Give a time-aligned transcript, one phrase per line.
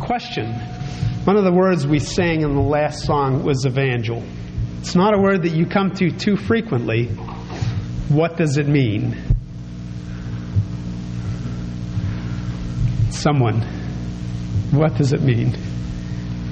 [0.00, 0.52] Question.
[1.24, 4.22] One of the words we sang in the last song was evangel.
[4.80, 7.06] It's not a word that you come to too frequently.
[8.08, 9.16] What does it mean?
[13.10, 13.60] Someone.
[14.70, 15.56] What does it mean?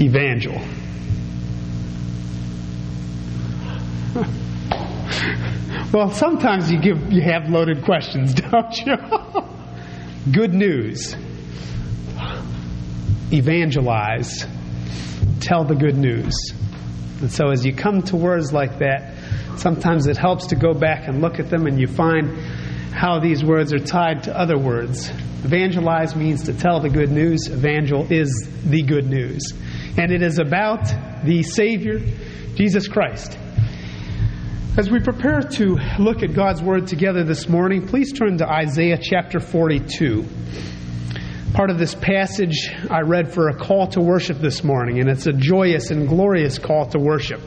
[0.00, 0.60] Evangel.
[5.92, 8.96] well, sometimes you give you have loaded questions, don't you?
[10.32, 11.16] Good news.
[13.32, 14.46] Evangelize.
[15.40, 16.34] Tell the good news.
[17.20, 19.14] And so as you come to words like that,
[19.56, 22.38] sometimes it helps to go back and look at them and you find
[22.92, 25.08] how these words are tied to other words.
[25.44, 27.48] Evangelize means to tell the good news.
[27.48, 29.42] Evangel is the good news.
[29.98, 30.84] And it is about
[31.24, 32.00] the Savior,
[32.54, 33.38] Jesus Christ.
[34.78, 38.98] As we prepare to look at God's Word together this morning, please turn to Isaiah
[39.00, 40.24] chapter 42.
[41.52, 45.26] Part of this passage I read for a call to worship this morning, and it's
[45.26, 47.40] a joyous and glorious call to worship.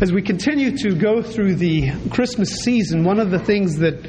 [0.00, 4.08] As we continue to go through the Christmas season, one of the things that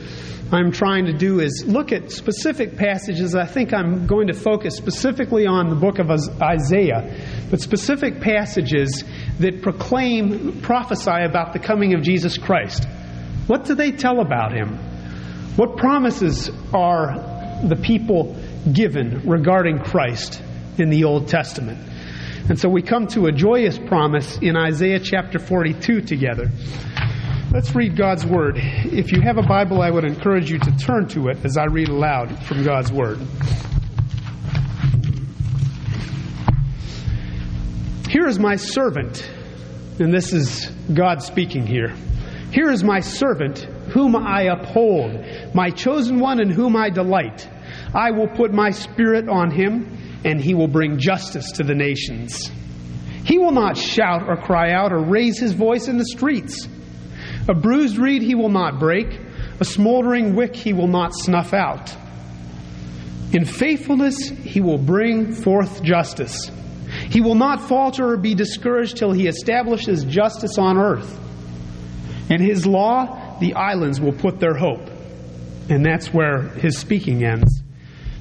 [0.51, 3.35] I'm trying to do is look at specific passages.
[3.35, 6.09] I think I'm going to focus specifically on the book of
[6.41, 9.03] Isaiah, but specific passages
[9.39, 12.85] that proclaim, prophesy about the coming of Jesus Christ.
[13.45, 14.77] What do they tell about him?
[15.55, 18.35] What promises are the people
[18.73, 20.41] given regarding Christ
[20.77, 21.79] in the Old Testament?
[22.49, 26.49] And so we come to a joyous promise in Isaiah chapter 42 together.
[27.51, 28.57] Let's read God's Word.
[28.57, 31.65] If you have a Bible, I would encourage you to turn to it as I
[31.65, 33.19] read aloud from God's Word.
[38.09, 39.29] Here is my servant,
[39.99, 41.93] and this is God speaking here.
[42.51, 43.59] Here is my servant,
[43.91, 47.47] whom I uphold, my chosen one in whom I delight.
[47.93, 52.51] I will put my spirit on him, and he will bring justice to the nations.
[53.23, 56.67] He will not shout or cry out or raise his voice in the streets.
[57.49, 59.19] A bruised reed he will not break,
[59.59, 61.95] a smoldering wick he will not snuff out.
[63.33, 66.49] In faithfulness he will bring forth justice.
[67.09, 71.19] He will not falter or be discouraged till he establishes justice on earth.
[72.29, 74.89] In his law, the islands will put their hope.
[75.69, 77.61] And that's where his speaking ends.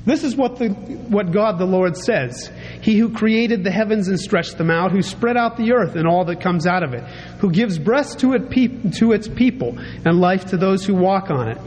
[0.07, 2.49] This is what, the, what God the Lord says.
[2.81, 6.07] He who created the heavens and stretched them out, who spread out the earth and
[6.07, 7.03] all that comes out of it,
[7.41, 11.49] who gives breath to, it to its people and life to those who walk on
[11.49, 11.59] it.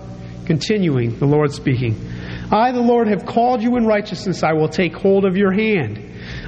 [0.45, 1.95] Continuing, the Lord speaking
[2.51, 4.41] I, the Lord, have called you in righteousness.
[4.41, 6.03] I will take hold of your hand.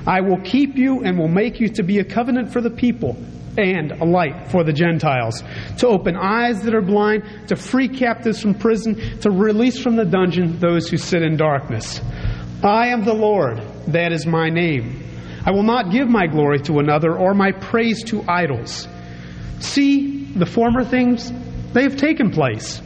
[0.07, 3.15] I will keep you and will make you to be a covenant for the people
[3.57, 5.43] and a light for the Gentiles,
[5.77, 10.05] to open eyes that are blind, to free captives from prison, to release from the
[10.05, 12.01] dungeon those who sit in darkness.
[12.63, 15.03] I am the Lord, that is my name.
[15.45, 18.87] I will not give my glory to another or my praise to idols.
[19.59, 21.31] See, the former things,
[21.73, 22.81] they have taken place.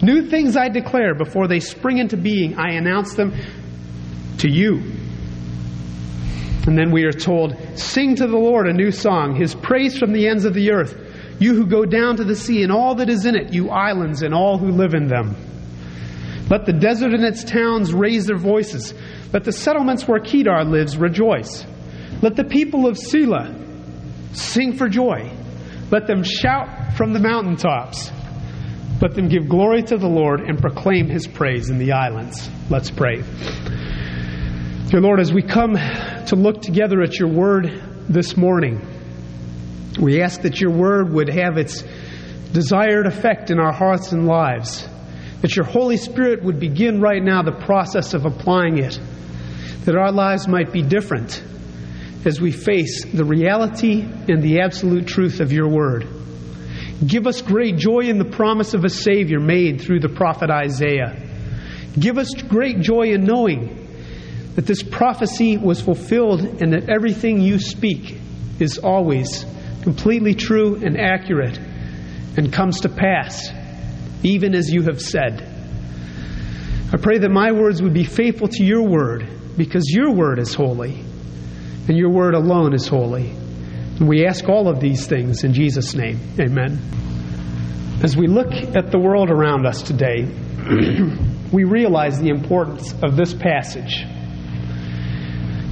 [0.00, 3.34] New things I declare before they spring into being, I announce them
[4.38, 4.82] to you.
[6.66, 10.12] And then we are told, Sing to the Lord a new song, his praise from
[10.12, 10.96] the ends of the earth.
[11.40, 14.22] You who go down to the sea and all that is in it, you islands
[14.22, 15.34] and all who live in them.
[16.48, 18.94] Let the desert and its towns raise their voices.
[19.32, 21.64] Let the settlements where Kedar lives rejoice.
[22.20, 23.56] Let the people of Sela
[24.36, 25.32] sing for joy.
[25.90, 28.10] Let them shout from the mountaintops.
[29.00, 32.48] Let them give glory to the Lord and proclaim his praise in the islands.
[32.70, 33.24] Let's pray.
[34.92, 38.78] Dear Lord, as we come to look together at your word this morning,
[39.98, 41.82] we ask that your word would have its
[42.52, 44.86] desired effect in our hearts and lives,
[45.40, 49.00] that your Holy Spirit would begin right now the process of applying it,
[49.86, 51.42] that our lives might be different
[52.26, 56.06] as we face the reality and the absolute truth of your word.
[57.06, 61.16] Give us great joy in the promise of a Savior made through the prophet Isaiah.
[61.98, 63.81] Give us great joy in knowing
[64.54, 68.18] that this prophecy was fulfilled and that everything you speak
[68.58, 69.46] is always
[69.82, 71.58] completely true and accurate
[72.36, 73.50] and comes to pass,
[74.22, 75.48] even as you have said.
[76.92, 80.54] I pray that my words would be faithful to your word because your word is
[80.54, 81.02] holy
[81.88, 83.30] and your word alone is holy.
[83.30, 86.20] And we ask all of these things in Jesus' name.
[86.38, 86.80] Amen.
[88.02, 90.24] As we look at the world around us today,
[91.52, 94.04] we realize the importance of this passage.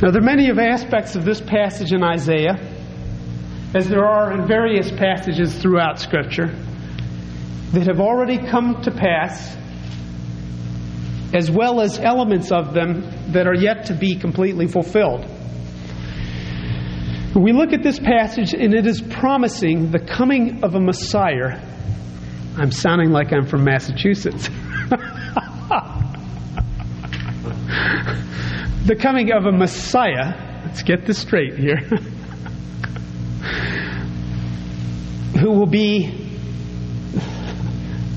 [0.03, 2.59] Now, there are many of aspects of this passage in Isaiah,
[3.75, 6.47] as there are in various passages throughout Scripture,
[7.73, 9.55] that have already come to pass
[11.35, 15.27] as well as elements of them that are yet to be completely fulfilled.
[17.37, 21.61] We look at this passage, and it is promising the coming of a Messiah.
[22.57, 24.49] I'm sounding like I'm from Massachusetts.
[28.91, 30.65] the coming of a Messiah.
[30.67, 31.77] Let's get this straight here.
[35.39, 36.29] who will be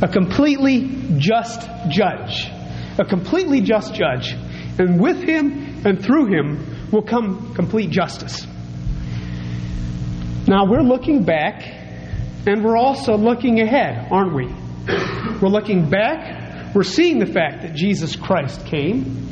[0.02, 2.48] a completely just judge.
[2.98, 4.32] A completely just judge.
[4.80, 8.48] And with him and through him will come complete justice.
[10.48, 11.68] Now we're looking back
[12.48, 14.48] and we're also looking ahead, aren't we?
[15.40, 19.30] We're looking back, we're seeing the fact that Jesus Christ came.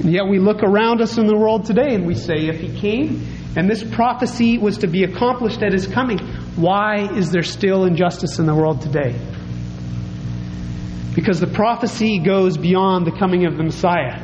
[0.00, 2.74] And yet we look around us in the world today and we say, if he
[2.80, 6.18] came and this prophecy was to be accomplished at his coming,
[6.56, 9.14] why is there still injustice in the world today?
[11.14, 14.22] Because the prophecy goes beyond the coming of the Messiah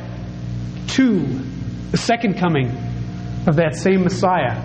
[0.89, 1.21] to
[1.91, 2.69] the second coming
[3.45, 4.59] of that same Messiah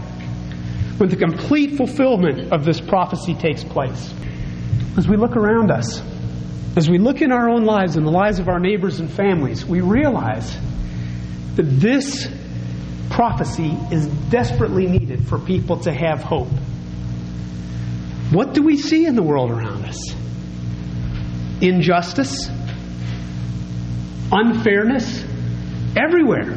[0.97, 4.15] when the complete fulfillment of this prophecy takes place.
[4.97, 6.01] As we look around us,
[6.77, 9.67] as we look in our own lives and the lives of our neighbors and families,
[9.67, 10.57] we realize
[11.57, 12.29] this
[13.11, 16.49] prophecy is desperately needed for people to have hope.
[18.31, 19.99] What do we see in the world around us?
[21.61, 22.49] Injustice,
[24.33, 25.23] unfairness,
[25.95, 26.57] everywhere,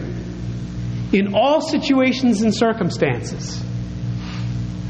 [1.11, 3.61] in all situations and circumstances.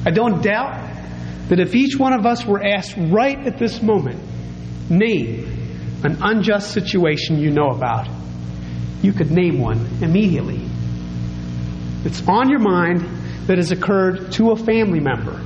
[0.06, 0.86] I don't doubt
[1.50, 4.22] that if each one of us were asked right at this moment,
[4.90, 8.08] name an unjust situation you know about,
[9.06, 10.68] you could name one immediately.
[12.04, 13.02] It's on your mind
[13.48, 15.40] that has occurred to a family member.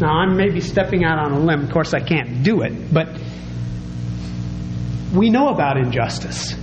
[0.00, 1.62] Now, I'm maybe stepping out on a limb.
[1.62, 3.08] Of course, I can't do it, but
[5.14, 6.54] we know about injustice.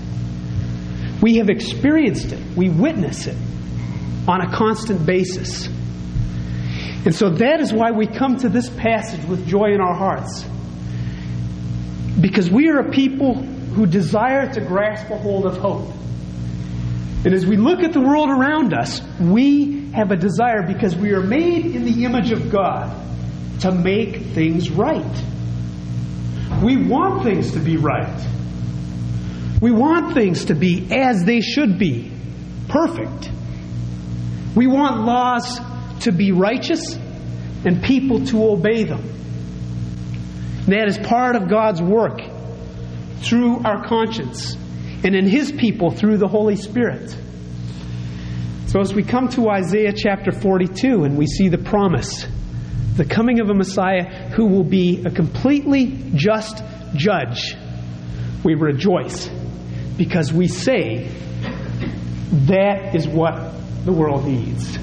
[1.21, 3.37] We have experienced it, we witness it
[4.27, 5.67] on a constant basis.
[7.05, 10.45] And so that is why we come to this passage with joy in our hearts.
[12.19, 15.89] Because we are a people who desire to grasp a hold of hope.
[17.25, 21.13] And as we look at the world around us, we have a desire because we
[21.13, 22.95] are made in the image of God
[23.61, 25.23] to make things right.
[26.61, 28.27] We want things to be right.
[29.61, 32.11] We want things to be as they should be,
[32.67, 33.31] perfect.
[34.55, 35.59] We want laws
[36.01, 36.95] to be righteous
[37.65, 39.01] and people to obey them.
[40.67, 42.19] That is part of God's work
[43.21, 44.55] through our conscience
[45.03, 47.15] and in His people through the Holy Spirit.
[48.67, 52.25] So, as we come to Isaiah chapter 42 and we see the promise,
[52.95, 56.63] the coming of a Messiah who will be a completely just
[56.95, 57.55] judge,
[58.43, 59.29] we rejoice
[59.97, 61.07] because we say
[62.31, 63.53] that is what
[63.85, 64.77] the world needs.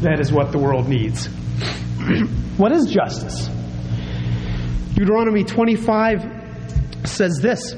[0.00, 1.26] That is what the world needs.
[2.56, 3.48] what is justice?
[4.94, 6.37] Deuteronomy 25
[7.18, 7.74] says this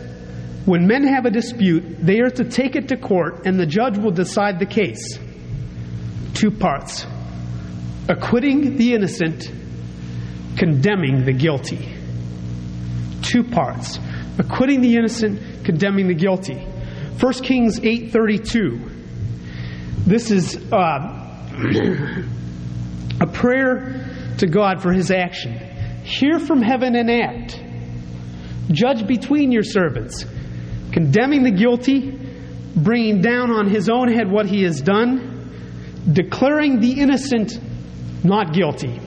[0.67, 3.99] When men have a dispute, they are to take it to court, and the judge
[3.99, 5.19] will decide the case.
[6.35, 7.07] Two parts
[8.09, 9.51] acquitting the innocent,
[10.57, 11.89] condemning the guilty.
[13.23, 13.99] Two parts
[14.39, 16.59] acquitting the innocent, condemning the guilty.
[17.21, 18.89] 1 Kings 8:32.
[20.07, 20.77] This is uh,
[23.21, 24.07] a prayer
[24.39, 25.53] to God for his action.
[26.05, 27.63] Hear from heaven and act.
[28.71, 30.25] Judge between your servants,
[30.93, 32.19] condemning the guilty,
[32.77, 35.53] bringing down on his own head what he has done,
[36.11, 37.59] declaring the innocent
[38.25, 39.01] not guilty,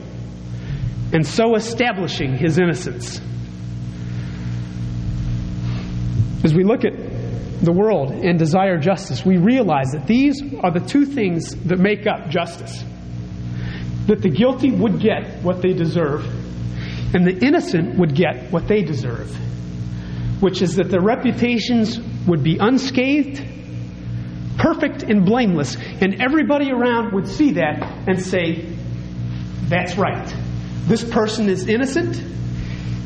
[1.12, 3.20] and so establishing his innocence.
[6.42, 6.92] As we look at
[7.64, 12.06] the world and desire justice, we realize that these are the two things that make
[12.06, 12.84] up justice
[14.06, 16.26] that the guilty would get what they deserve,
[17.14, 19.34] and the innocent would get what they deserve,
[20.44, 23.42] which is that their reputations would be unscathed,
[24.58, 28.76] perfect, and blameless, and everybody around would see that and say,
[29.68, 30.36] That's right.
[30.84, 32.20] This person is innocent,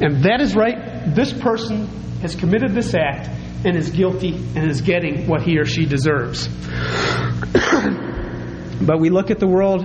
[0.03, 1.15] and that is right.
[1.15, 1.87] This person
[2.23, 3.29] has committed this act
[3.65, 6.49] and is guilty and is getting what he or she deserves.
[8.83, 9.85] but we look at the world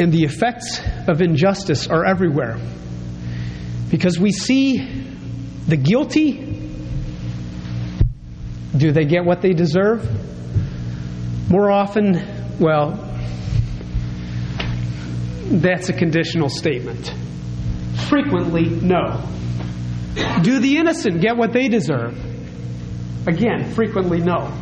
[0.00, 2.58] and the effects of injustice are everywhere.
[3.90, 5.01] Because we see
[5.72, 6.32] the guilty.
[8.76, 10.06] Do they get what they deserve?
[11.48, 12.90] More often, well,
[15.46, 17.14] that's a conditional statement.
[18.10, 19.26] Frequently, no.
[20.42, 22.18] Do the innocent get what they deserve?
[23.26, 24.52] Again, frequently no.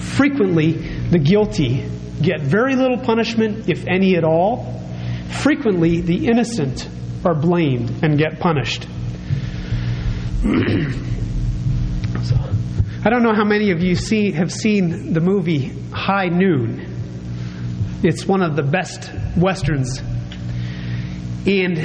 [0.00, 1.88] Frequently, the guilty
[2.20, 4.82] get very little punishment, if any at all.
[5.30, 6.86] Frequently, the innocent
[7.24, 8.86] are blamed and get punished.
[10.44, 10.90] I
[13.10, 18.00] don't know how many of you see, have seen the movie High Noon.
[18.02, 20.00] It's one of the best westerns.
[21.46, 21.78] And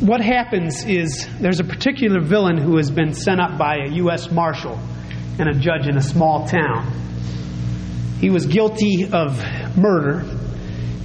[0.00, 4.28] what happens is there's a particular villain who has been sent up by a U.S.
[4.32, 4.76] Marshal
[5.38, 6.90] and a judge in a small town.
[8.18, 9.38] He was guilty of
[9.76, 10.24] murder,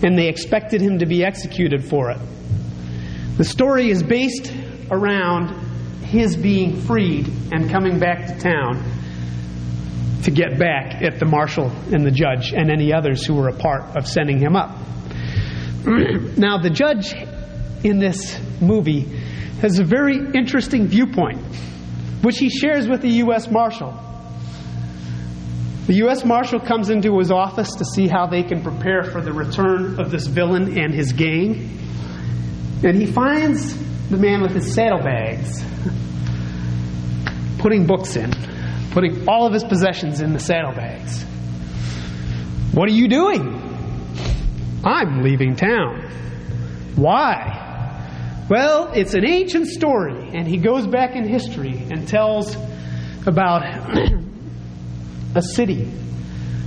[0.02, 2.18] and they expected him to be executed for it.
[3.38, 4.52] The story is based
[4.90, 5.67] around
[6.04, 8.84] his being freed and coming back to town
[10.24, 13.56] to get back at the marshal and the judge and any others who were a
[13.56, 14.78] part of sending him up.
[16.38, 17.14] now, the judge
[17.84, 19.04] in this movie
[19.62, 21.40] has a very interesting viewpoint,
[22.22, 23.50] which he shares with the U.S.
[23.50, 23.98] Marshal.
[25.88, 26.26] The U.S.
[26.26, 30.12] Marshal comes into his office to see how they can prepare for the return of
[30.12, 31.80] this villain and his gang.
[32.84, 33.74] And he finds
[34.10, 35.64] the man with his saddlebags
[37.58, 38.32] putting books in
[38.98, 41.22] putting all of his possessions in the saddlebags.
[42.74, 43.62] What are you doing?
[44.84, 46.02] I'm leaving town.
[46.96, 48.46] Why?
[48.50, 52.58] Well, it's an ancient story, and he goes back in history and tells
[53.28, 53.62] about
[55.36, 55.86] a city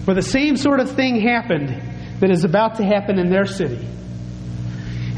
[0.04, 1.70] where the same sort of thing happened
[2.20, 3.85] that is about to happen in their city.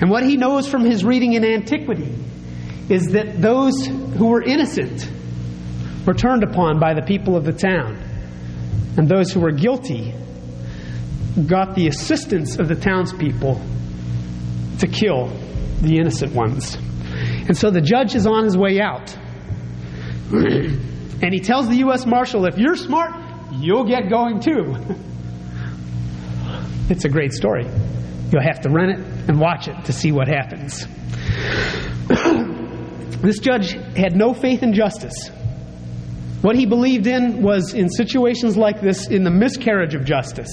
[0.00, 2.14] And what he knows from his reading in antiquity
[2.88, 5.06] is that those who were innocent
[6.06, 7.96] were turned upon by the people of the town.
[8.96, 10.14] And those who were guilty
[11.46, 13.60] got the assistance of the townspeople
[14.80, 15.28] to kill
[15.80, 16.74] the innocent ones.
[16.74, 19.14] And so the judge is on his way out.
[20.32, 22.06] and he tells the U.S.
[22.06, 23.14] Marshal, if you're smart,
[23.52, 24.74] you'll get going too.
[26.90, 27.64] it's a great story.
[28.30, 30.86] You'll have to run it and watch it to see what happens.
[33.22, 35.30] this judge had no faith in justice.
[36.42, 40.50] What he believed in was in situations like this, in the miscarriage of justice.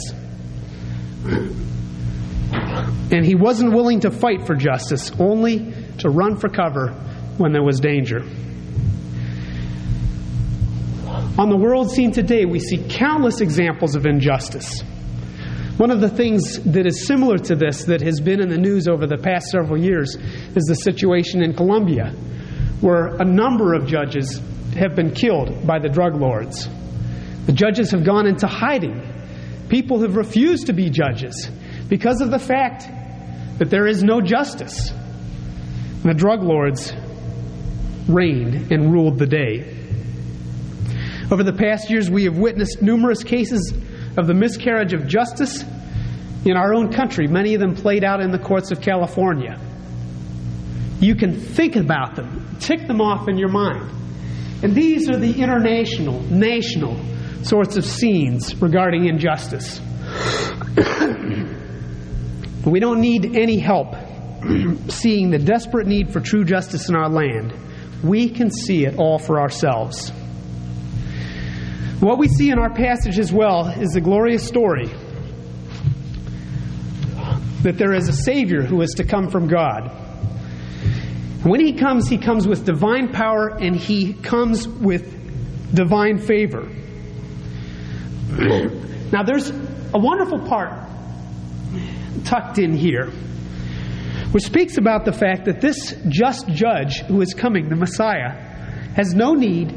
[3.11, 6.91] And he wasn't willing to fight for justice, only to run for cover
[7.37, 8.19] when there was danger.
[11.39, 14.81] On the world scene today, we see countless examples of injustice.
[15.77, 18.87] One of the things that is similar to this that has been in the news
[18.87, 22.11] over the past several years is the situation in Colombia,
[22.81, 24.39] where a number of judges
[24.77, 26.67] have been killed by the drug lords.
[27.45, 29.01] The judges have gone into hiding.
[29.69, 31.49] People have refused to be judges
[31.87, 32.87] because of the fact
[33.57, 34.91] that there is no justice.
[36.03, 36.93] the drug lords
[38.07, 39.75] reigned and ruled the day.
[41.31, 43.71] Over the past years, we have witnessed numerous cases
[44.17, 45.63] of the miscarriage of justice
[46.45, 49.59] in our own country, many of them played out in the courts of California.
[50.99, 53.89] You can think about them, tick them off in your mind.
[54.61, 56.99] And these are the international, national
[57.43, 59.79] sorts of scenes regarding injustice.
[62.65, 63.95] we don't need any help
[64.89, 67.53] seeing the desperate need for true justice in our land.
[68.03, 70.09] We can see it all for ourselves.
[71.99, 74.89] What we see in our passage as well is the glorious story
[77.63, 79.98] that there is a Savior who is to come from God.
[81.43, 86.69] When he comes, he comes with divine power and he comes with divine favor.
[89.11, 90.87] Now, there's a wonderful part
[92.25, 93.11] tucked in here
[94.31, 98.29] which speaks about the fact that this just judge who is coming, the Messiah,
[98.95, 99.75] has no need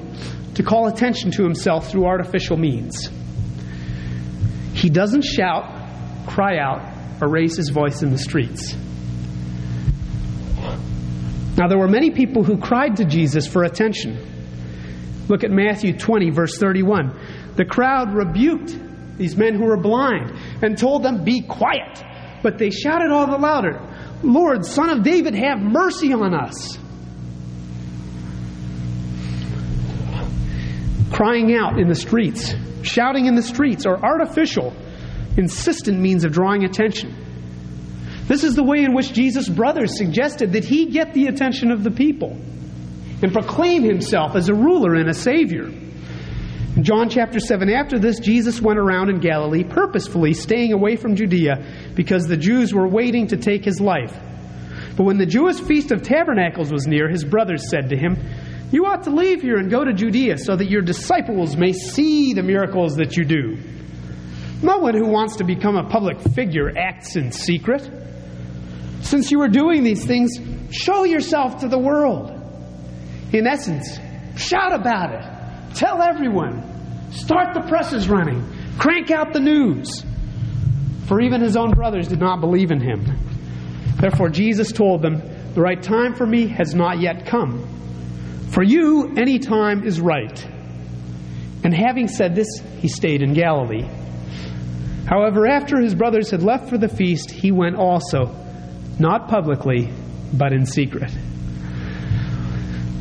[0.56, 3.08] to call attention to himself through artificial means.
[4.74, 6.82] He doesn't shout, cry out,
[7.22, 8.76] or raise his voice in the streets.
[11.56, 14.18] Now, there were many people who cried to Jesus for attention.
[15.28, 17.18] Look at Matthew 20, verse 31.
[17.56, 18.76] The crowd rebuked
[19.18, 20.32] these men who were blind
[20.62, 22.02] and told them, Be quiet.
[22.42, 23.80] But they shouted all the louder,
[24.22, 26.78] Lord, Son of David, have mercy on us.
[31.12, 34.74] Crying out in the streets, shouting in the streets, are artificial,
[35.36, 37.21] insistent means of drawing attention.
[38.32, 41.84] This is the way in which Jesus' brothers suggested that he get the attention of
[41.84, 42.30] the people
[43.20, 45.64] and proclaim himself as a ruler and a savior.
[45.64, 51.14] In John chapter 7, after this, Jesus went around in Galilee, purposefully staying away from
[51.14, 51.62] Judea
[51.94, 54.18] because the Jews were waiting to take his life.
[54.96, 58.16] But when the Jewish feast of tabernacles was near, his brothers said to him,
[58.70, 62.32] You ought to leave here and go to Judea so that your disciples may see
[62.32, 63.58] the miracles that you do.
[64.62, 67.90] No one who wants to become a public figure acts in secret.
[69.02, 70.32] Since you are doing these things,
[70.70, 72.30] show yourself to the world.
[73.32, 73.98] In essence,
[74.36, 75.76] shout about it.
[75.76, 77.10] Tell everyone.
[77.12, 78.44] Start the presses running.
[78.78, 80.04] Crank out the news.
[81.06, 83.04] For even his own brothers did not believe in him.
[83.96, 85.20] Therefore, Jesus told them,
[85.54, 87.68] The right time for me has not yet come.
[88.50, 90.46] For you, any time is right.
[91.64, 92.48] And having said this,
[92.80, 93.88] he stayed in Galilee.
[95.06, 98.34] However, after his brothers had left for the feast, he went also,
[98.98, 99.90] not publicly,
[100.32, 101.12] but in secret.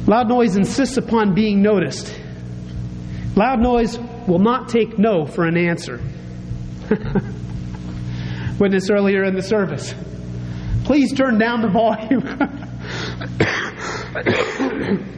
[0.07, 2.13] Loud noise insists upon being noticed.
[3.35, 6.01] Loud noise will not take no for an answer.
[8.59, 9.93] Witness earlier in the service.
[10.83, 12.21] Please turn down the volume.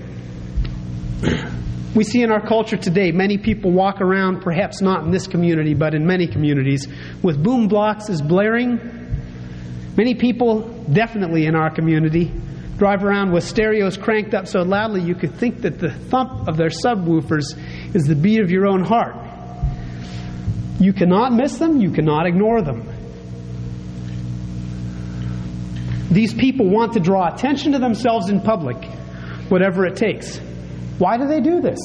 [1.96, 5.76] We see in our culture today many people walk around, perhaps not in this community,
[5.76, 6.88] but in many communities,
[7.22, 9.03] with boom boxes blaring.
[9.96, 12.32] Many people, definitely in our community,
[12.78, 16.58] drive around with stereos cranked up so loudly you could think that the thump of
[16.58, 17.56] their subwoofers
[17.96, 19.16] is the beat of your own heart.
[20.80, 22.90] You cannot miss them, you cannot ignore them.
[26.12, 28.84] These people want to draw attention to themselves in public,
[29.50, 30.40] whatever it takes.
[30.98, 31.80] Why do they do this?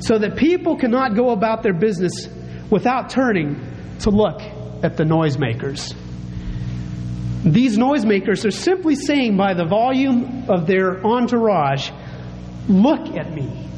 [0.00, 2.28] So that people cannot go about their business
[2.70, 3.60] without turning
[4.00, 4.40] to look
[4.82, 5.94] at the noisemakers.
[7.44, 11.90] These noisemakers are simply saying by the volume of their entourage,
[12.68, 13.68] Look at me.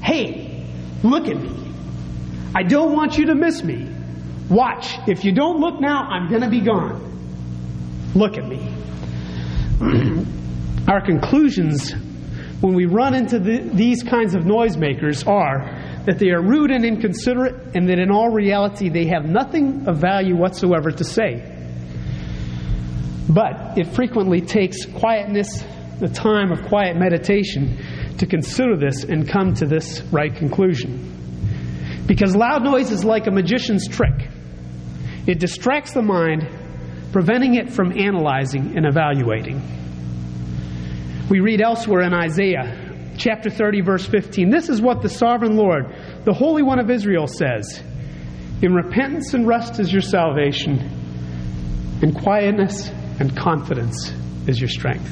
[0.00, 0.64] Hey,
[1.02, 1.72] look at me.
[2.54, 3.90] I don't want you to miss me.
[4.48, 4.96] Watch.
[5.08, 7.02] If you don't look now, I'm going to be gone.
[8.14, 8.72] Look at me.
[10.88, 11.92] Our conclusions
[12.60, 16.84] when we run into the, these kinds of noisemakers are that they are rude and
[16.84, 21.55] inconsiderate, and that in all reality they have nothing of value whatsoever to say.
[23.28, 25.64] But it frequently takes quietness,
[25.98, 27.78] the time of quiet meditation,
[28.18, 32.04] to consider this and come to this right conclusion.
[32.06, 34.28] Because loud noise is like a magician's trick,
[35.26, 36.48] it distracts the mind,
[37.10, 39.60] preventing it from analyzing and evaluating.
[41.28, 42.84] We read elsewhere in Isaiah
[43.18, 44.50] chapter 30, verse 15.
[44.50, 45.86] This is what the sovereign Lord,
[46.24, 47.82] the Holy One of Israel, says
[48.62, 50.78] In repentance and rest is your salvation,
[52.02, 54.12] in quietness and confidence
[54.46, 55.10] is your strength.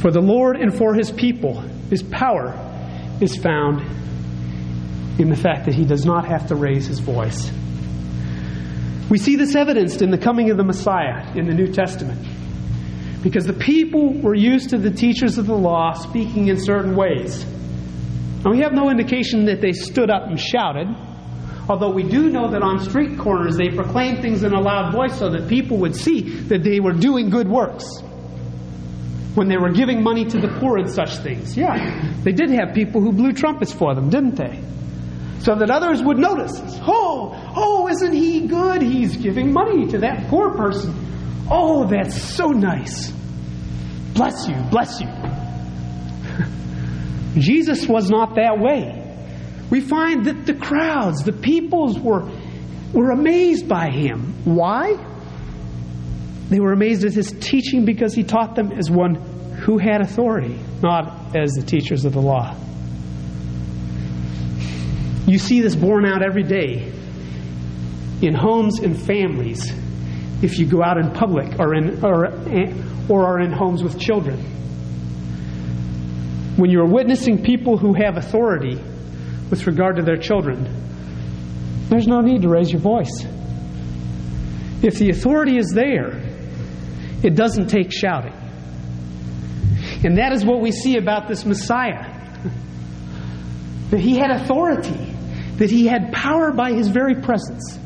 [0.00, 2.54] For the Lord and for his people, his power
[3.20, 3.80] is found
[5.20, 7.50] in the fact that he does not have to raise his voice.
[9.10, 12.26] We see this evidenced in the coming of the Messiah in the New Testament
[13.22, 17.42] because the people were used to the teachers of the law speaking in certain ways.
[17.42, 20.86] And we have no indication that they stood up and shouted,
[21.70, 25.16] although we do know that on street corners they proclaimed things in a loud voice
[25.16, 27.86] so that people would see that they were doing good works.
[29.36, 31.56] When they were giving money to the poor and such things.
[31.56, 34.60] Yeah, they did have people who blew trumpets for them, didn't they?
[35.38, 36.52] So that others would notice.
[36.82, 38.82] Oh, oh, isn't he good?
[38.82, 41.46] He's giving money to that poor person.
[41.48, 43.12] Oh, that's so nice.
[44.12, 45.06] Bless you, bless you.
[47.40, 48.99] Jesus was not that way.
[49.70, 52.28] We find that the crowds, the peoples were,
[52.92, 54.34] were amazed by him.
[54.44, 54.96] Why?
[56.48, 59.14] They were amazed at his teaching because he taught them as one
[59.60, 62.56] who had authority, not as the teachers of the law.
[65.26, 66.92] You see this borne out every day
[68.20, 69.72] in homes and families
[70.42, 72.26] if you go out in public or, in, or,
[73.08, 74.38] or are in homes with children.
[76.56, 78.82] When you're witnessing people who have authority
[79.50, 80.64] with regard to their children,
[81.88, 83.26] there's no need to raise your voice.
[84.82, 86.22] If the authority is there,
[87.22, 88.32] it doesn't take shouting.
[90.04, 92.16] And that is what we see about this Messiah.
[93.90, 95.14] That he had authority,
[95.56, 97.78] that he had power by his very presence.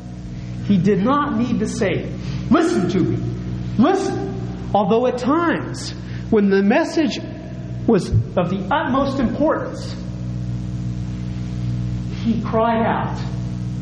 [0.65, 2.11] He did not need to say,
[2.49, 3.17] Listen to me.
[3.77, 4.69] Listen.
[4.73, 5.91] Although at times,
[6.29, 7.19] when the message
[7.87, 9.95] was of the utmost importance,
[12.25, 13.21] he cried out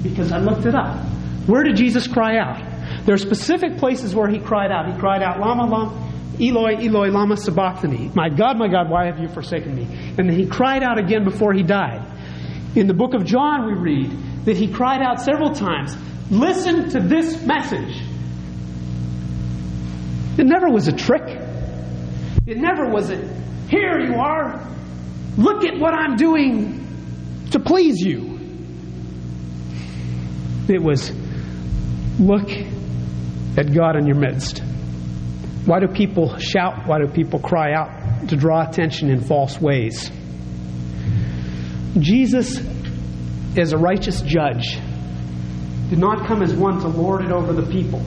[0.03, 0.99] because I looked it up.
[1.47, 2.61] Where did Jesus cry out?
[3.05, 4.91] There are specific places where he cried out.
[4.93, 8.11] He cried out, Lama, Lama, Eloi, Eloi, Lama Sabachthani.
[8.13, 9.83] My God, my God, why have you forsaken me?
[10.17, 12.05] And then he cried out again before he died.
[12.75, 15.95] In the book of John, we read that he cried out several times,
[16.29, 18.01] Listen to this message.
[20.37, 21.39] It never was a trick.
[22.47, 23.17] It never was a,
[23.69, 24.67] Here you are.
[25.37, 28.32] Look at what I'm doing to please you.
[30.67, 31.11] It was
[32.19, 32.49] look
[33.57, 34.59] at God in your midst.
[35.65, 36.87] Why do people shout?
[36.87, 38.29] Why do people cry out?
[38.29, 40.09] To draw attention in false ways.
[41.99, 42.59] Jesus,
[43.57, 44.79] as a righteous judge,
[45.89, 48.01] did not come as one to lord it over the people.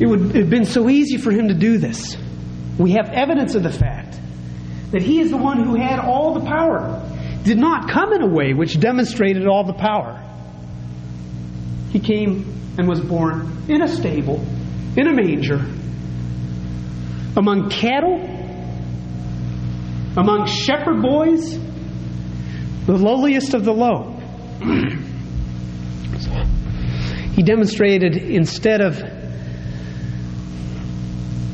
[0.00, 2.16] It would have been so easy for him to do this.
[2.78, 4.18] We have evidence of the fact
[4.90, 7.00] that he is the one who had all the power,
[7.44, 10.23] did not come in a way which demonstrated all the power.
[11.94, 14.44] He came and was born in a stable,
[14.96, 15.64] in a manger,
[17.36, 18.18] among cattle,
[20.16, 21.56] among shepherd boys,
[22.86, 24.10] the lowliest of the low.
[27.36, 29.00] he demonstrated instead of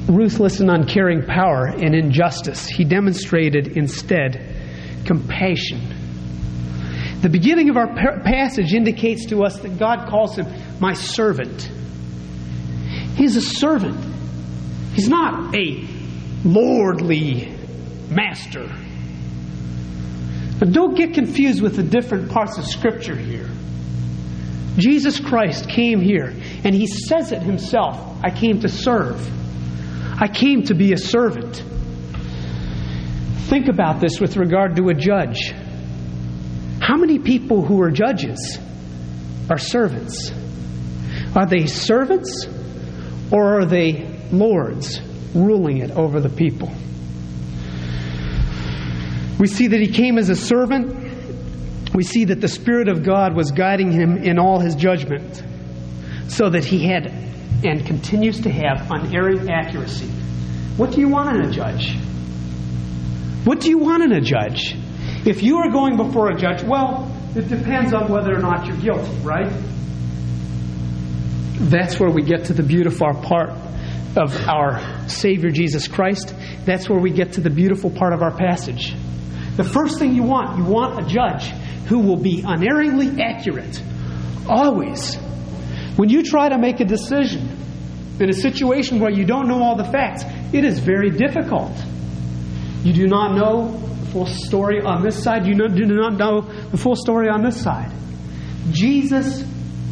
[0.09, 4.57] ruthless and uncaring power and injustice, he demonstrated instead
[5.05, 6.00] compassion.
[7.21, 7.89] The beginning of our
[8.23, 10.47] passage indicates to us that God calls him
[10.81, 11.71] my servant.
[13.17, 14.03] He's a servant.
[14.95, 15.87] He's not a
[16.45, 17.55] lordly
[18.09, 18.67] master.
[20.59, 23.49] But don't get confused with the different parts of Scripture here.
[24.79, 29.21] Jesus Christ came here, and he says it himself I came to serve.
[30.21, 31.63] I came to be a servant.
[33.49, 35.53] Think about this with regard to a judge.
[36.81, 38.59] How many people who are judges
[39.49, 40.33] are servants?
[41.37, 42.47] Are they servants
[43.31, 45.01] or are they lords
[45.35, 46.73] ruling it over the people?
[49.39, 51.95] We see that he came as a servant.
[51.95, 55.43] We see that the Spirit of God was guiding him in all his judgment
[56.29, 57.07] so that he had
[57.65, 60.09] and continues to have unerring accuracy.
[60.77, 61.97] What do you want in a judge?
[63.45, 64.77] What do you want in a judge?
[65.25, 68.77] If you are going before a judge, well, it depends on whether or not you're
[68.77, 69.53] guilty, right?
[71.55, 73.51] That's where we get to the beautiful part
[74.17, 76.35] of our Savior Jesus Christ.
[76.65, 78.95] That's where we get to the beautiful part of our passage.
[79.57, 81.49] The first thing you want, you want a judge
[81.87, 83.81] who will be unerringly accurate.
[84.49, 85.17] Always.
[85.97, 87.57] When you try to make a decision
[88.19, 91.73] in a situation where you don't know all the facts, it is very difficult.
[92.83, 93.81] You do not know
[94.13, 97.93] full story on this side, you do not know the full story on this side.
[98.73, 99.45] Jesus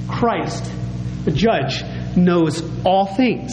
[0.09, 0.73] Christ
[1.29, 1.83] the judge
[2.17, 3.53] knows all things.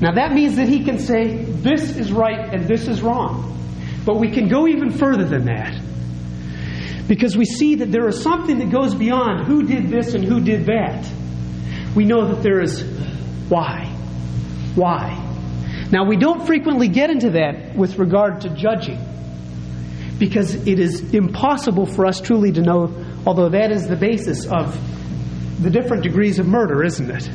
[0.00, 3.50] Now that means that he can say, this is right and this is wrong.
[4.04, 5.80] But we can go even further than that.
[7.08, 10.40] Because we see that there is something that goes beyond who did this and who
[10.40, 11.10] did that.
[11.96, 12.82] We know that there is
[13.48, 13.86] why.
[14.74, 15.20] Why?
[15.90, 18.98] Now, we don't frequently get into that with regard to judging
[20.18, 22.94] because it is impossible for us truly to know,
[23.26, 24.78] although that is the basis of
[25.62, 27.28] the different degrees of murder, isn't it?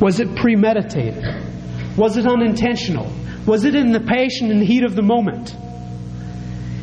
[0.00, 1.24] Was it premeditated?
[1.96, 3.12] Was it unintentional?
[3.46, 5.54] Was it in the passion and heat of the moment?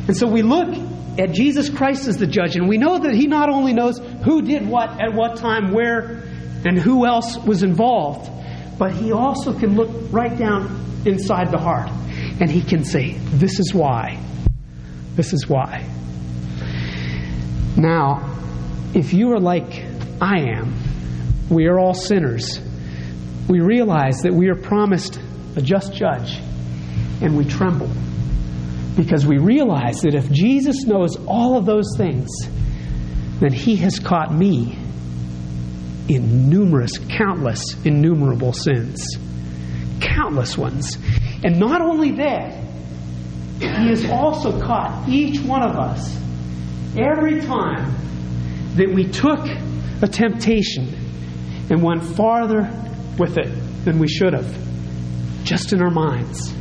[0.06, 0.68] And so we look
[1.18, 4.42] at Jesus Christ as the judge, and we know that He not only knows who
[4.42, 6.22] did what at what time, where,
[6.64, 8.30] and who else was involved,
[8.78, 11.90] but He also can look right down inside the heart
[12.40, 14.18] and He can say, This is why.
[15.20, 15.86] This is why.
[17.76, 18.38] Now,
[18.94, 19.84] if you are like
[20.18, 20.72] I am.
[21.50, 22.58] We are all sinners.
[23.46, 25.20] We realize that we are promised
[25.56, 26.38] a just judge,
[27.20, 27.90] and we tremble
[28.96, 32.30] because we realize that if Jesus knows all of those things,
[33.40, 34.78] then he has caught me
[36.08, 39.06] in numerous, countless, innumerable sins.
[40.00, 40.96] Countless ones.
[41.44, 42.59] And not only that,
[43.60, 46.16] he has also caught each one of us
[46.96, 47.94] every time
[48.76, 49.46] that we took
[50.02, 50.94] a temptation
[51.70, 52.70] and went farther
[53.18, 53.52] with it
[53.84, 56.52] than we should have, just in our minds.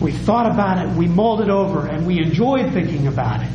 [0.00, 3.50] We thought about it, we mulled it over, and we enjoyed thinking about it.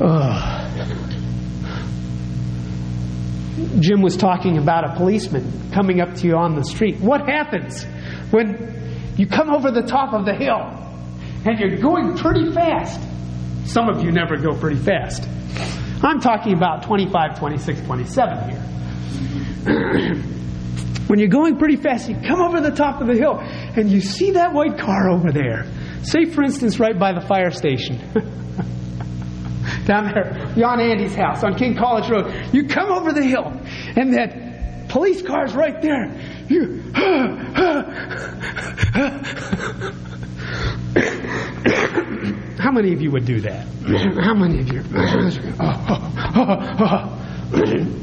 [0.00, 0.58] Ugh.
[3.80, 7.00] Jim was talking about a policeman coming up to you on the street.
[7.00, 7.84] What happens
[8.32, 10.78] when you come over the top of the hill
[11.44, 13.00] and you're going pretty fast?
[13.66, 15.28] Some of you never go pretty fast.
[16.02, 18.58] I'm talking about 25, 26, 27 here.
[21.06, 24.00] when you're going pretty fast, you come over the top of the hill and you
[24.00, 25.66] see that white car over there.
[26.02, 27.98] Say, for instance, right by the fire station.
[29.84, 32.32] Down there, beyond Andy's house on King College Road.
[32.52, 33.52] You come over the hill
[33.96, 34.51] and that
[34.92, 36.20] police car's right there.
[36.48, 36.82] You,
[42.58, 43.66] How many of you would do that?
[44.22, 44.80] How many of you?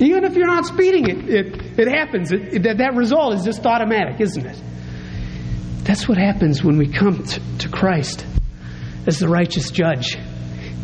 [0.06, 2.32] Even if you're not speeding, it, it, it happens.
[2.32, 4.60] It, it, that result is just automatic, isn't it?
[5.84, 8.26] That's what happens when we come to, to Christ
[9.06, 10.18] as the righteous judge,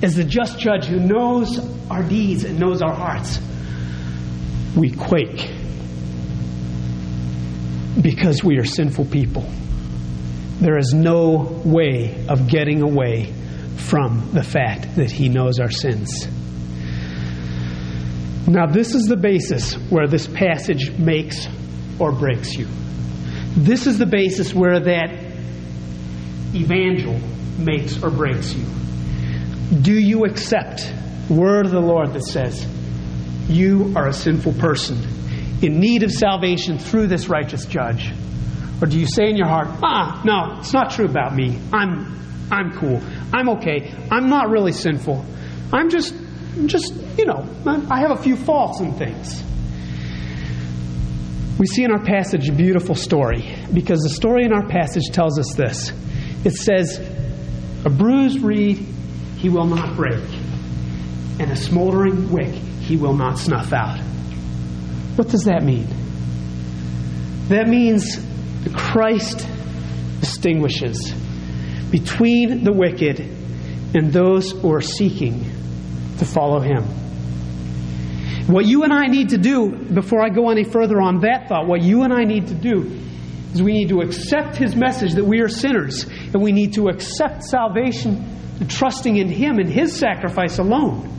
[0.03, 3.39] as the just judge who knows our deeds and knows our hearts.
[4.75, 5.54] We quake
[8.01, 9.45] because we are sinful people.
[10.59, 13.33] There is no way of getting away
[13.77, 16.27] from the fact that He knows our sins.
[18.47, 21.47] Now, this is the basis where this passage makes
[21.99, 22.67] or breaks you.
[23.55, 25.11] This is the basis where that
[26.53, 27.19] evangel
[27.57, 28.65] makes or breaks you.
[29.81, 30.93] Do you accept
[31.29, 32.67] word of the Lord that says
[33.49, 35.14] you are a sinful person
[35.61, 38.11] in need of salvation through this righteous judge?
[38.81, 41.59] Or do you say in your heart, ah, no, it's not true about me.
[41.71, 43.01] I'm, I'm cool.
[43.33, 43.93] I'm okay.
[44.11, 45.25] I'm not really sinful.
[45.71, 46.13] I'm just,
[46.65, 47.47] just, you know,
[47.89, 49.43] I have a few faults and things.
[51.57, 55.39] We see in our passage a beautiful story because the story in our passage tells
[55.39, 55.93] us this.
[56.43, 56.99] It says,
[57.85, 58.77] A bruised reed
[59.37, 60.23] he will not break,
[61.39, 64.04] and a smoldering wick he will not snuff out.
[65.15, 65.87] What does that mean?
[67.47, 68.19] That means
[68.75, 69.47] Christ
[70.19, 71.13] distinguishes
[71.91, 75.45] between the wicked and those who are seeking
[76.17, 76.83] to follow him.
[78.47, 81.67] What you and I need to do, before I go any further on that thought,
[81.67, 82.99] what you and I need to do
[83.53, 86.89] is we need to accept his message that we are sinners, and we need to
[86.89, 88.25] accept salvation,
[88.67, 91.14] trusting in him and his sacrifice alone.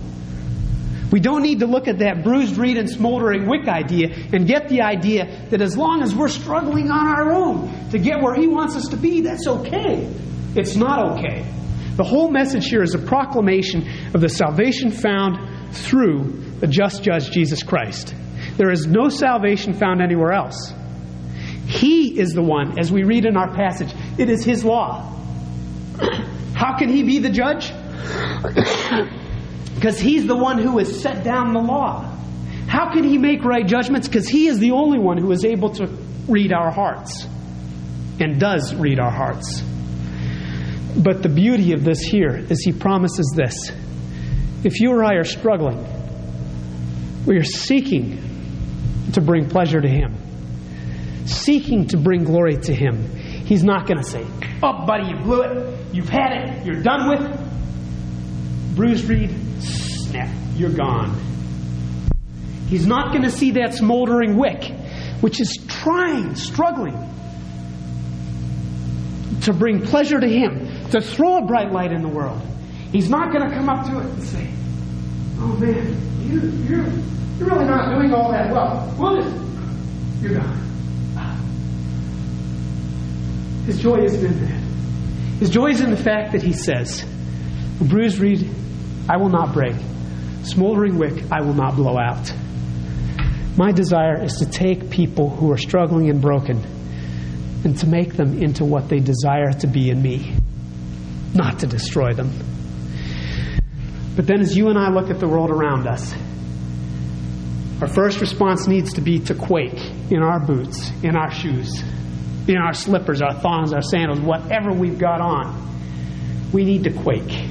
[1.17, 4.69] We don't need to look at that bruised reed and smoldering wick idea and get
[4.69, 8.47] the idea that as long as we're struggling on our own to get where He
[8.47, 10.13] wants us to be, that's okay.
[10.55, 11.51] It's not okay.
[11.97, 17.31] The whole message here is a proclamation of the salvation found through the just judge
[17.31, 18.15] Jesus Christ.
[18.59, 20.71] There is no salvation found anywhere else.
[21.67, 25.17] He is the one, as we read in our passage, it is His law.
[26.55, 27.73] How can He be the judge?
[29.77, 32.13] Because he's the one who has set down the law.
[32.67, 34.09] How can he make right judgments?
[34.09, 35.87] Because he is the only one who is able to
[36.27, 37.25] read our hearts
[38.19, 39.63] and does read our hearts.
[40.97, 43.71] But the beauty of this here is he promises this.
[44.65, 45.87] If you or I are struggling,
[47.27, 50.17] we are seeking to bring pleasure to him,
[51.27, 53.15] seeking to bring glory to him.
[53.15, 54.27] He's not going to say,
[54.63, 55.95] Oh, buddy, you blew it.
[55.95, 56.67] You've had it.
[56.67, 58.75] You're done with.
[58.75, 59.31] Bruised reed,
[60.07, 61.21] snap, you're gone.
[62.69, 64.65] He's not going to see that smoldering wick,
[65.21, 66.97] which is trying, struggling
[69.43, 72.41] to bring pleasure to him, to throw a bright light in the world.
[72.91, 74.51] He's not going to come up to it and say,
[75.39, 76.87] Oh man, you, you're,
[77.39, 78.95] you're really not doing all that well.
[78.99, 79.23] Well,
[80.21, 80.67] you're gone.
[83.67, 84.61] His joy isn't in that.
[85.41, 87.05] His joy is in the fact that he says,
[87.81, 88.49] bruised reed
[89.09, 89.75] I will not break,
[90.47, 92.33] smoldering wick I will not blow out.
[93.57, 96.65] My desire is to take people who are struggling and broken
[97.65, 100.35] and to make them into what they desire to be in me,
[101.35, 102.31] not to destroy them.
[104.15, 106.15] But then, as you and I look at the world around us,
[107.81, 109.79] our first response needs to be to quake
[110.11, 111.83] in our boots, in our shoes,
[112.49, 116.51] in our slippers, our thongs, our sandals, whatever we've got on.
[116.53, 117.46] We need to quake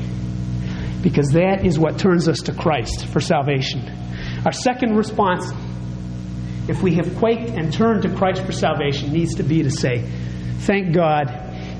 [1.05, 3.87] because that is what turns us to Christ for salvation.
[4.43, 5.45] Our second response,
[6.67, 9.99] if we have quaked and turned to Christ for salvation, needs to be to say,
[10.61, 11.27] Thank God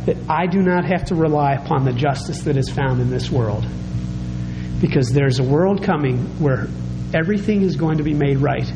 [0.06, 3.32] that I do not have to rely upon the justice that is found in this
[3.32, 3.66] world.
[4.80, 6.68] Because there's a world coming where
[7.12, 8.72] everything is going to be made right.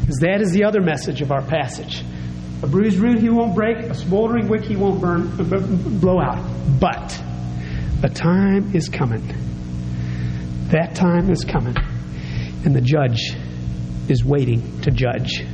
[0.00, 2.02] Because that is the other message of our passage.
[2.64, 5.28] A bruised root he won't break, a smoldering wick he won't burn,
[6.00, 6.44] blow out.
[6.80, 7.22] But
[8.02, 9.46] a time is coming
[10.70, 11.76] that time is coming,
[12.64, 13.34] and the judge
[14.08, 15.44] is waiting to judge.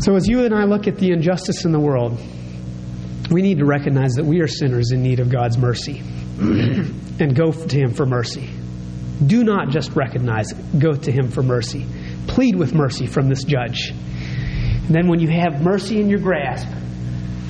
[0.00, 2.20] So, as you and I look at the injustice in the world,
[3.30, 6.00] we need to recognize that we are sinners in need of God's mercy
[6.38, 8.50] and go to Him for mercy.
[9.24, 11.86] Do not just recognize it, go to Him for mercy.
[12.26, 13.90] Plead with mercy from this judge.
[13.90, 16.68] And then, when you have mercy in your grasp,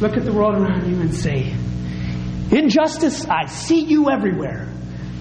[0.00, 1.54] look at the world around you and say,
[2.50, 4.73] Injustice, I see you everywhere.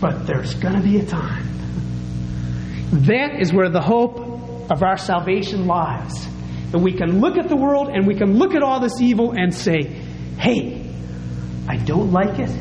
[0.03, 1.47] But there's going to be a time.
[3.07, 4.19] That is where the hope
[4.69, 6.27] of our salvation lies.
[6.71, 9.31] That we can look at the world and we can look at all this evil
[9.31, 9.83] and say,
[10.37, 10.93] hey,
[11.69, 12.51] I don't like it.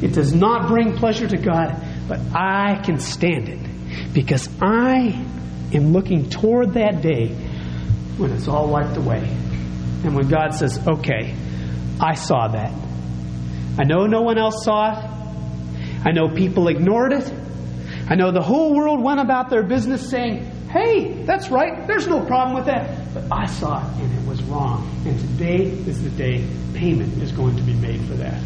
[0.00, 1.74] It does not bring pleasure to God,
[2.06, 5.26] but I can stand it because I
[5.74, 7.34] am looking toward that day
[8.16, 9.24] when it's all wiped away.
[10.04, 11.34] And when God says, okay,
[12.00, 12.72] I saw that.
[13.76, 15.09] I know no one else saw it.
[16.04, 17.32] I know people ignored it.
[18.08, 22.24] I know the whole world went about their business saying, hey, that's right, there's no
[22.24, 23.12] problem with that.
[23.12, 24.88] But I saw it and it was wrong.
[25.04, 28.40] And today is the day payment is going to be made for that.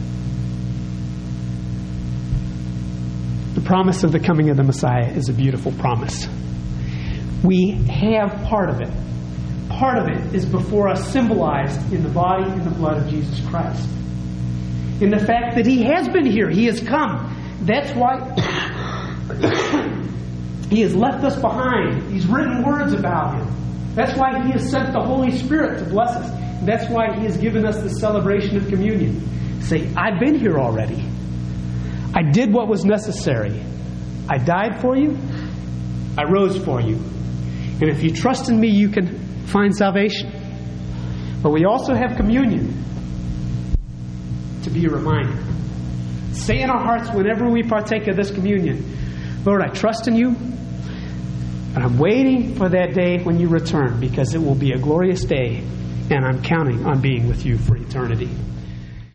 [3.55, 6.27] The promise of the coming of the Messiah is a beautiful promise.
[7.45, 8.91] We have part of it.
[9.69, 13.47] Part of it is before us symbolized in the body and the blood of Jesus
[13.49, 13.89] Christ.
[15.01, 17.34] In the fact that He has been here, He has come.
[17.65, 18.21] That's why
[20.71, 22.13] He has left us behind.
[22.13, 23.95] He's written words about Him.
[23.95, 26.31] That's why He has sent the Holy Spirit to bless us.
[26.65, 29.63] That's why He has given us the celebration of communion.
[29.63, 31.03] Say, I've been here already.
[32.15, 33.63] I did what was necessary.
[34.29, 35.17] I died for you.
[36.17, 36.97] I rose for you.
[36.97, 40.31] And if you trust in me, you can find salvation.
[41.43, 42.83] But we also have communion
[44.63, 45.44] to be a reminder.
[46.35, 50.29] Say in our hearts whenever we partake of this communion, Lord, I trust in you,
[50.29, 55.25] and I'm waiting for that day when you return because it will be a glorious
[55.25, 55.63] day,
[56.11, 58.29] and I'm counting on being with you for eternity.